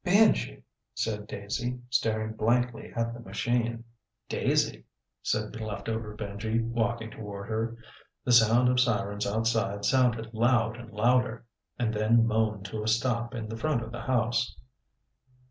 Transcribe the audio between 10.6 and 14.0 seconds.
and louder and then moaned to a stop in front of